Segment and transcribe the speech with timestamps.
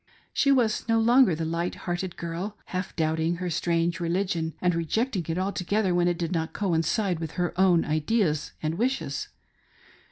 [0.33, 5.23] She was no longer the light hearted girl, half doubting her strange religion, and rejecting
[5.29, 9.27] it altogether when it did not coincide with her own ideas and wishes.